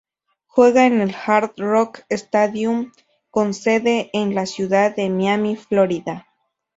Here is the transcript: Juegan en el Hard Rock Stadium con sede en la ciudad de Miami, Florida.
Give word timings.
Juegan 0.47 0.93
en 0.93 1.01
el 1.01 1.15
Hard 1.27 1.53
Rock 1.57 2.05
Stadium 2.09 2.91
con 3.29 3.53
sede 3.53 4.09
en 4.13 4.33
la 4.33 4.47
ciudad 4.47 4.95
de 4.95 5.11
Miami, 5.11 5.55
Florida. 5.55 6.25